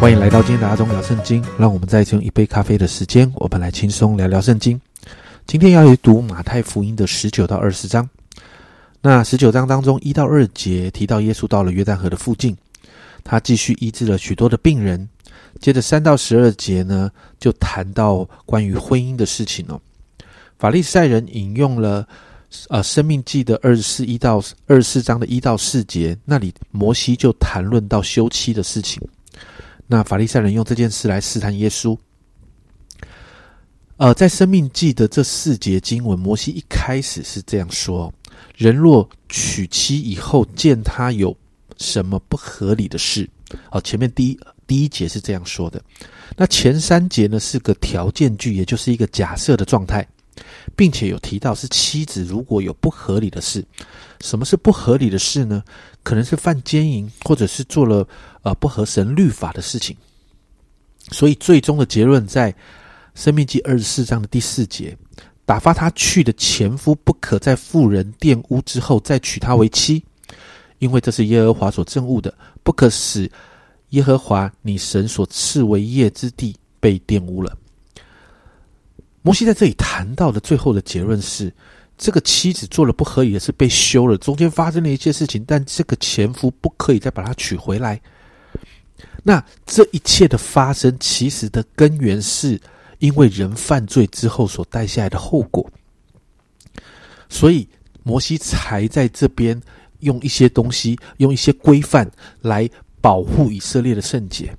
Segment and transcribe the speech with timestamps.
[0.00, 4.80] 欢迎来到今天的阿忠聊圣经，让我们再用一杯咖啡的时间，我们来轻松聊聊圣经。
[5.44, 8.08] 今天要读马太福音的十九到二十章。
[9.02, 12.56] 那十九章当中一到二节提到耶稣到了约旦河的附近，
[13.24, 15.08] 他继续医治了许多的病人。
[15.60, 19.80] 接着三到十二节呢，就谈到关于婚姻的事情哦。
[20.60, 22.06] 法利赛人引用了
[22.68, 29.02] 呃《生命记》的二十四一到二十四章的一到四节，那里摩西就谈论到休妻的事情。
[29.88, 31.98] 那法利赛人用这件事来试探耶稣。
[33.96, 38.12] 呃，在《生命记》的这四节经文，摩西一开始是这样说：
[38.56, 41.36] 人若娶妻以后见他有
[41.78, 43.28] 什么不合理的事，
[43.72, 44.38] 哦，前面第一。
[44.68, 45.82] 第一节是这样说的，
[46.36, 50.06] 那前三节呢是个条件句，也就是一个假设的状态，
[50.76, 53.64] 并且有提到是妻子如果有不合理的事，
[54.20, 55.64] 什么是不合理的事呢？
[56.08, 58.08] 可能是犯奸淫，或者是做了
[58.40, 59.94] 呃不合神律法的事情。
[61.10, 62.50] 所以最终的结论在
[63.14, 64.96] 《生命记》二十四章的第四节，
[65.44, 70.02] 打发他去的前夫不可在妇人玷污之后再娶她为妻，
[70.78, 72.32] 因为这是耶和华所憎恶的，
[72.62, 73.30] 不可使。
[73.90, 77.54] 耶和华，你神所赐为业之地被玷污了。
[79.20, 81.52] 摩西在这里谈到的最后的结论是：
[81.98, 84.16] 这个妻子做了不合理的事，被休了。
[84.16, 88.00] 中间发生了一些事情，但这个前夫不可以再把她娶回来。
[89.22, 92.58] 那这一切的发生，其实的根源是
[93.00, 95.68] 因为人犯罪之后所带下来的后果。
[97.28, 97.68] 所以
[98.04, 99.60] 摩西才在这边
[100.00, 102.10] 用一些东西，用一些规范
[102.40, 102.70] 来。
[103.00, 104.52] 保护以色列的圣洁，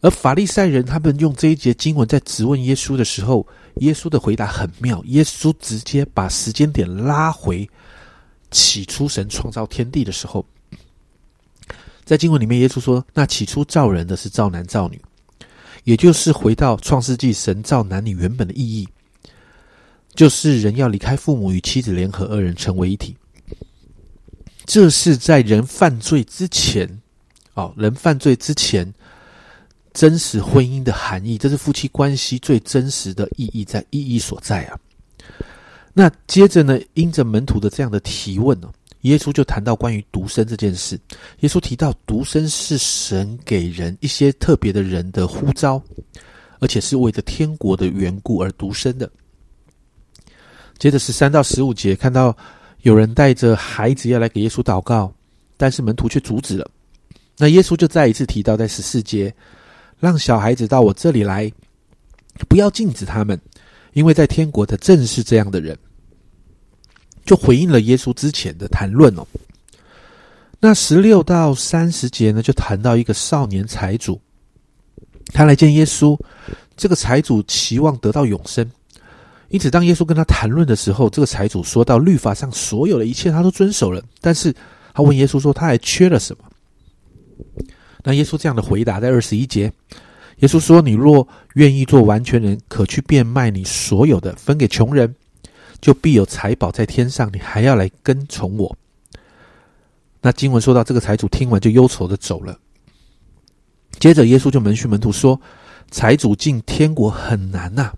[0.00, 5.02] 而法利赛人他们用这一节经文在质问耶稣的时候，耶稣的回答很妙。
[5.06, 7.68] 耶稣直接把时间点拉回
[8.50, 10.44] 起初神创造天地的时候，
[12.04, 15.00] 在经文里面，耶稣说：“那起初造人的是造男造女，
[15.84, 18.88] 也就是回到创世纪神造男女原本的意义，
[20.14, 23.14] 就是人要离开父母与妻子联合，二人成为一体。”
[24.64, 26.88] 这是在人犯罪之前，
[27.54, 28.92] 哦，人犯罪之前，
[29.92, 34.78] 真实婚姻的含义，这是夫妻关系最真实的意义在意义所在啊。
[35.92, 38.70] 那接着呢，因着门徒的这样的提问呢，
[39.02, 40.98] 耶稣就谈到关于独身这件事。
[41.40, 45.82] 耶稣提到独身是神给人一些特别的人的呼召，
[46.60, 49.10] 而且是为着天国的缘故而独生的。
[50.78, 52.36] 接着十三到十五节，看到。
[52.82, 55.12] 有人带着孩子要来给耶稣祷告，
[55.58, 56.66] 但是门徒却阻止了。
[57.36, 59.30] 那耶稣就再一次提到，在十四节，
[60.00, 61.52] 让小孩子到我这里来，
[62.48, 63.40] 不要禁止他们，
[63.92, 65.78] 因为在天国的正是这样的人。
[67.24, 69.24] 就回应了耶稣之前的谈论哦。
[70.58, 74.20] 那十六到三十节呢，就谈到一个少年财主，
[75.26, 76.18] 他来见耶稣，
[76.76, 78.68] 这个财主期望得到永生。
[79.48, 84.52] 因此，当耶稣跟他谈论的时候，这个财主说到律法上所有的一切他都遵守了，但是
[84.94, 86.44] 他问耶稣说他还缺了什么？
[88.02, 89.72] 那耶稣这样的回答在二十一节，
[90.38, 95.14] 耶稣说：“你若愿意做完全人，可去变卖你所有的，分给穷人，
[95.80, 97.30] 就必有财宝在天上。
[97.32, 98.76] 你还要来跟从我。”
[100.22, 102.58] 那经文说到这个财主听完就忧愁的走了。
[103.98, 105.40] 接着耶稣就门训门徒说
[105.90, 107.92] ：“财主进天国很难呐。”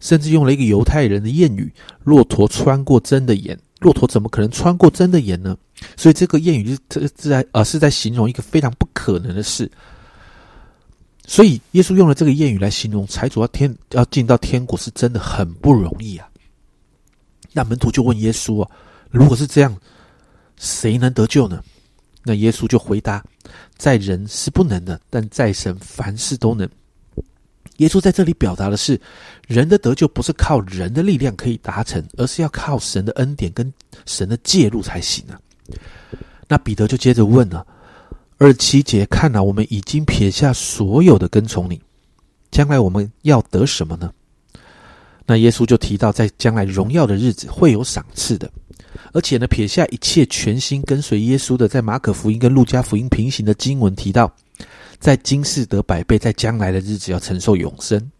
[0.00, 1.72] 甚至用了一个犹太人的谚语
[2.04, 5.56] ：“骆驼穿过针的眼，骆驼怎么可能穿过针的眼呢？”
[5.96, 9.70] 所以这个谚语就是这在呃是在形容一个非常不可能的事。
[11.26, 16.28] 所以耶稣用了这个谚语来形容财主要天要进到天国是真的很不容易啊。
[17.52, 18.70] 那门徒就问耶稣啊
[19.10, 19.76] ：“如果是这样，
[20.56, 21.62] 谁能得救呢？”
[22.24, 23.24] 那耶稣就回答
[23.76, 26.68] ：“在人是不能的，但在神凡事都能。”
[27.78, 29.00] 耶稣在这里表达的是，
[29.46, 33.72] 人的得救不是靠人的力量可以达成，而是要靠神的恩典跟
[34.04, 35.40] 神的介入才行啊。
[36.48, 37.66] 那彼得就接着问了：
[38.38, 41.80] 二七节，看来我们已经撇下所有的跟从你，
[42.50, 44.10] 将来我们要得什么呢？
[45.26, 48.50] 那耶稣就提到，在将来荣耀的日子会有赏赐的，
[49.12, 54.32] 而且呢，撇下一切全心跟随耶稣的，在马可福音跟路加福音平行的经文提到。
[55.00, 58.10] 在今世得百倍，在将来的日子要承受永生。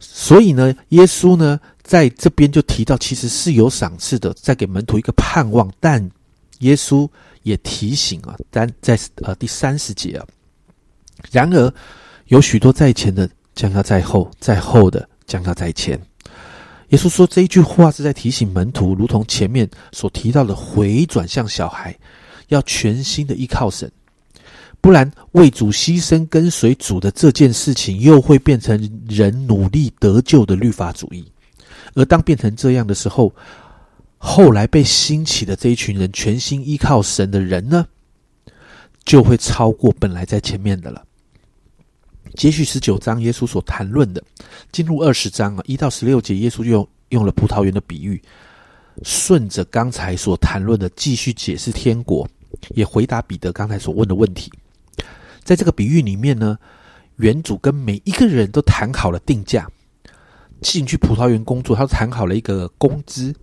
[0.00, 5.72] 所以呢，耶稣呢在这边就提到，其实是有赏赐的，在给门徒一个盼望。
[5.78, 6.10] 但
[6.64, 7.08] 耶稣
[7.42, 10.26] 也提醒啊，但在呃第三十节啊，
[11.30, 11.72] 然而
[12.28, 16.00] 有许多在前的将要在后，在后的将要在前。
[16.88, 21.96] 耶稣说这一句话是在提醒门徒，如同前面所提到的，回转向小孩，
[22.48, 23.90] 要全心的依靠神。
[24.80, 28.78] 不然为主牺牲、跟随主的这件事情，又会变成
[29.08, 31.24] 人努力得救的律法主义。
[31.94, 33.32] 而当变成这样的时候，
[34.26, 37.86] 后来被兴起的这一群人，全心依靠神的人呢，
[39.04, 41.04] 就会超过本来在前面的了。
[42.34, 44.24] 接续十九章，耶稣所谈论的，
[44.72, 48.20] 进入二十章啊，一到十六节，耶稣就用用了葡萄园的比喻，
[49.02, 52.26] 顺着刚才所谈论的，继续解释天国，
[52.70, 54.50] 也回答彼得刚才所问的问题。
[55.44, 56.58] 在这个比喻里面呢，
[57.16, 59.70] 园主跟每一个人都谈好了定价，
[60.60, 63.34] 进去葡萄园工作，他谈好了一个工资，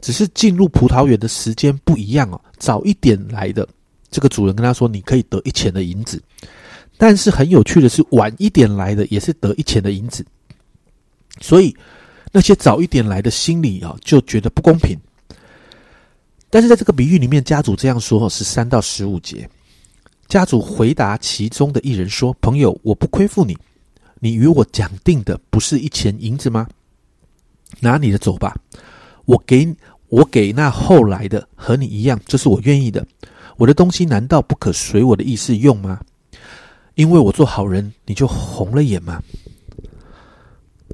[0.00, 2.40] 只是进入葡萄园的时间不一样哦。
[2.58, 3.68] 早一点来的
[4.10, 6.22] 这个主人跟他说：“你可以得一钱的银子。”
[6.96, 10.24] 但是很有趣的是，晚一点来的也是得一钱的银子，
[11.40, 11.76] 所以
[12.30, 14.96] 那些早一点来的心里啊就觉得不公平。
[16.50, 19.48] 但是在这个比喻里面，家主这样说：是三到十五节，
[20.28, 23.58] 家主回答其中的一人说：“朋友，我不亏负你，
[24.24, 26.66] 你与我讲定的不是一钱银子吗？
[27.80, 28.56] 拿你的走吧，
[29.26, 29.76] 我给
[30.08, 33.06] 我给那后来的和你一样，这是我愿意的。
[33.58, 36.00] 我的东西难道不可随我的意思用吗？”
[36.96, 39.22] 因为我做好人，你就红了眼吗？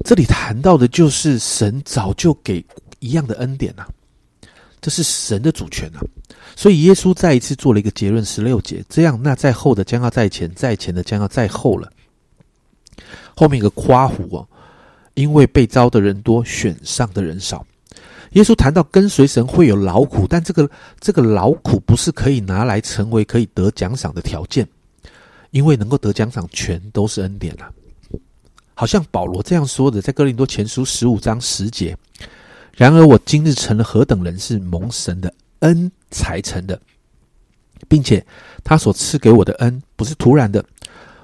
[0.03, 2.61] 这里谈到的就是神早就给
[2.99, 3.85] 一样的恩典呐，
[4.81, 6.01] 这是神的主权呐。
[6.57, 11.89] 所以耶稣再一次做了一个结论：十六节，这样那在后的将要在前，在前的将要在后了。
[13.35, 14.47] 后面一个夸胡哦，
[15.13, 17.65] 因为被招的人多，选上的人少。
[18.31, 20.69] 耶稣谈到跟随神会有劳苦，但这个
[20.99, 24.67] 这个劳苦不是可以拿来成为可以得奖赏的条件。
[25.49, 27.69] 因为能够得奖赏，全都是恩典啊！
[28.73, 31.93] 好像保罗这样说的，在哥林多前书十五章十节。
[32.73, 36.79] 然而我今日成了何等人，是蒙神的恩才成的，
[37.89, 38.25] 并且
[38.63, 40.63] 他所赐给我的恩不是突然的。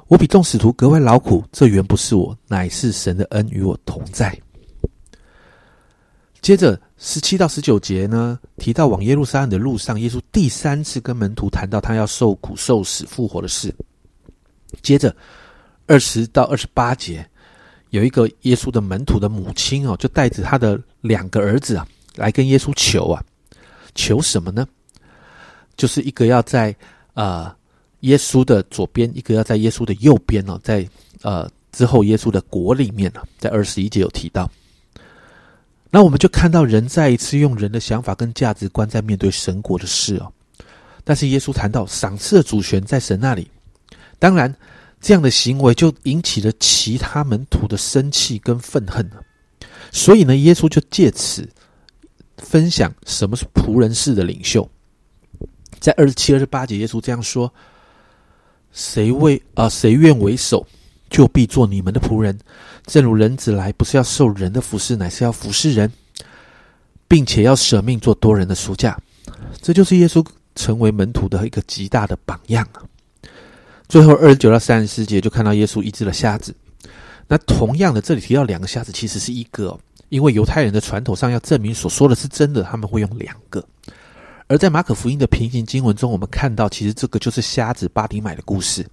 [0.08, 4.38] 我比众使徒格外劳苦，这原不是我，乃是神的恩与我同在。
[6.40, 13.74] 接着十七到十九节呢，提到往耶路撒冷的路上，耶稣第三次跟门徒谈到他要受苦、受死、复活的事。
[14.82, 15.14] 接着，
[15.88, 17.28] 二十到二十八节，
[17.90, 23.22] 有一个耶稣的门徒的母亲哦，就带着他的两个儿子啊，来跟耶稣求啊，
[23.94, 24.66] 求什么呢？
[25.76, 26.74] 就是一个要在
[27.14, 27.54] 呃
[28.02, 30.88] 耶稣的左边，一个要在耶稣的右边哦，在
[31.22, 34.50] 呃之后耶稣的国里面呢，在二十一节有提到。
[35.90, 40.32] 那我们就看到人再一次用人的想法跟价值观在面对神国的事哦，
[41.04, 43.50] 但是耶稣谈到赏赐的主权在神那里。
[44.20, 44.54] 当然，
[45.00, 49.24] 这样的行为就引起了其他门徒的生气跟愤恨了。
[49.92, 51.48] 所以呢，耶稣就借此
[52.38, 54.70] 分享什么是仆人式的领袖。
[55.80, 57.52] 在二十七、二十八节，耶稣这样说
[58.78, 60.64] ：“谁为啊，谁愿为首，
[61.10, 62.38] 就必做你们的仆人。
[62.86, 65.92] 正如人子来，不是要受人的服侍，乃是要服侍人，
[67.08, 68.96] 并且要舍命做多人的赎价。”
[69.60, 72.86] 这就是耶稣成为门徒的一个极大的榜样啊。
[73.90, 76.56] 最后二十九到三十四节就看到耶稣医治了瞎子。
[77.28, 79.78] 那同样的，这里提到两个瞎子，其实是一个，
[80.10, 83.66] 因为犹太人的传统上要证明所说的是真的，他们会用两个。
[84.48, 88.86] 而在马可福音的平行经文中，我们看到其实这个就是瞎子巴迪买的故事。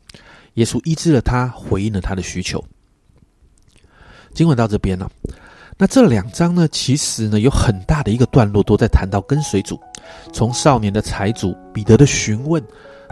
[0.54, 2.62] 耶稣医治了他，回应了他的需求。
[4.32, 5.10] 经文到这边了。
[5.76, 9.78] 那这两章呢，其实呢有很大的一个段落都在谈到跟随主，
[10.32, 12.62] 从少年的财主彼得的询问。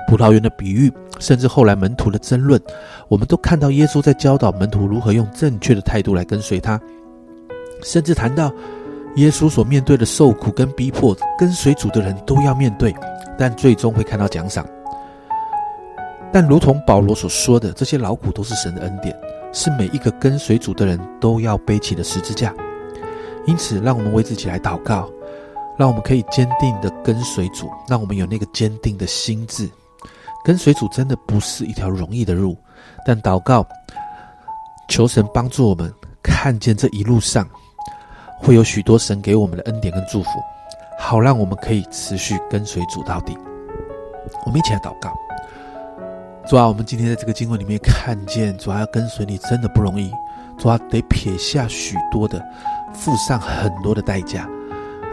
[0.08, 2.60] 葡萄园的比喻，甚至后来门徒的争论，
[3.08, 6.78] 我们都看到耶稣在教导门徒如何用正确的态度来跟随他，
[7.84, 8.52] 甚至谈到
[9.16, 12.94] 耶稣所面对的受苦跟逼迫，跟随主的人都要面对，
[13.38, 14.66] 但最终会看到奖赏。
[16.32, 19.14] 但如同保罗所说的，这些劳苦都是神的恩典，
[19.52, 22.54] 是每一个跟随主的人都要背起的十字架。
[23.46, 25.10] 因此，让我们为自己来祷告，
[25.76, 29.68] 让我们可以坚定的跟随主，让我们有那个坚定的心智。
[30.42, 32.56] 跟随主真的不是一条容易的路，
[33.04, 33.66] 但祷告，
[34.88, 35.92] 求神帮助我们
[36.22, 37.46] 看见这一路上
[38.42, 40.30] 会有许多神给我们的恩典跟祝福，
[40.98, 43.38] 好让我们可以持续跟随主到底。
[44.44, 45.12] 我们一起来祷告，
[46.46, 50.10] 主啊，我们今天在这个经文里面看见，主啊要跟随你真的不容易，
[50.58, 52.44] 主啊得撇下许多的，
[52.92, 54.48] 付上很多的代价，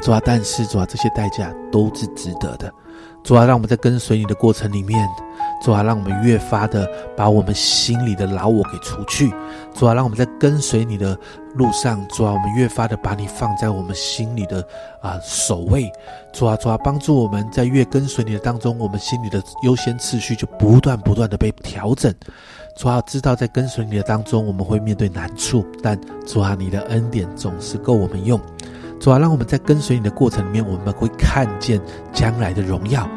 [0.01, 2.73] 主啊，但是主啊这些代价都是值得的。
[3.23, 5.07] 主啊，让我们在跟随你的过程里面，
[5.61, 9.33] 主啊，让我们越发的把我们心里的老我给除去。
[9.73, 11.17] 主啊，让我们在跟随你的
[11.55, 14.65] 路上，主啊，我们越发的把你放在我们心里的
[15.01, 15.91] 啊首位。
[16.31, 22.13] 主啊，主啊，帮助我们在越跟随你的当中，我们心里的优先次序就不断不断的被调整。
[22.75, 28.39] 主啊，知道在跟随你的当中，我们会面对难处，但主啊，你的恩典总是够我们用。
[28.99, 33.07] 主啊，让我们在跟随你的过程里面，我们会看见将来的荣耀，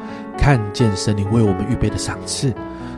[0.42, 2.52] 看见神灵为我们预备的赏赐。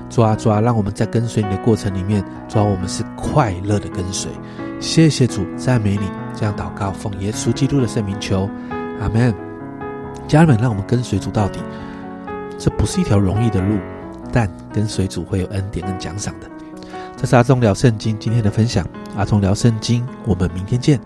[0.08, 4.30] 抓抓，让我们在跟随你的过程里面，抓，我们是快乐的跟随。
[4.80, 6.10] 谢谢主，赞美你。
[6.34, 8.48] 这样祷告，奉耶稣基督的圣名求，
[8.98, 9.34] 阿门。
[10.26, 11.60] 家人们，让我们跟随主到底。
[12.58, 13.76] 这不是一条容易的路，
[14.32, 16.48] 但跟随主会有恩典跟奖赏的。
[17.14, 18.86] 这是阿忠聊圣经今天的分享，
[19.16, 20.98] 阿忠聊圣经，我们明天见。